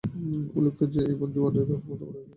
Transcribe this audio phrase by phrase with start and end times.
[0.57, 2.29] উল্লেখ্য যে, ইবন জুরায়জের এ ব্যাপারে মতভেদ রয়েছে।